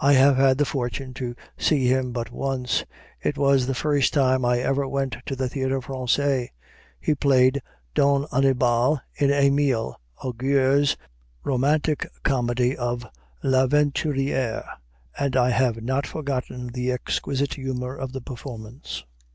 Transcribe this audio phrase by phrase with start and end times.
[0.00, 2.84] I have had the fortune to see him but once;
[3.22, 6.48] it was the first time I ever went to the Théâtre Français.
[7.00, 7.62] He played
[7.94, 10.98] Don Annibal in Émile Augier's
[11.42, 13.06] romantic comedy of
[13.42, 14.68] "L'Aventurière,"
[15.18, 19.06] and I have not forgotten the exquisite humor of the performance.